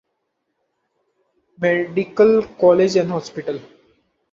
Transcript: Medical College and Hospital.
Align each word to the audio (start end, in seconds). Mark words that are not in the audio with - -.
Medical 1.59 2.41
College 2.57 2.95
and 2.95 3.11
Hospital. 3.11 3.59